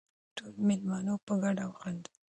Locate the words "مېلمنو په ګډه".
0.67-1.63